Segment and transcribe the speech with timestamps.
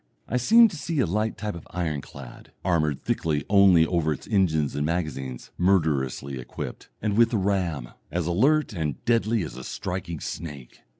[0.27, 4.73] I seem to see a light type of ironclad, armoured thickly only over its engines
[4.75, 10.19] and magazines, murderously equipped, and with a ram as alert and deadly as a striking
[10.19, 10.81] snake.